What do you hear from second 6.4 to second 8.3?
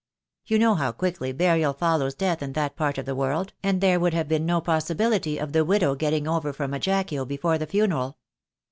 from Aj actio before the funeral.